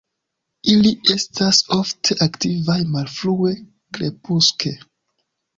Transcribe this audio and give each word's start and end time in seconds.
Ili 0.71 0.93
estas 1.15 1.59
ofte 1.77 2.17
aktivaj 2.27 2.79
malfrue 2.97 3.55
krepuske. 3.99 4.73